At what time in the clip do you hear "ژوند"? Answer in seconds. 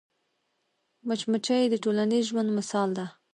2.31-2.49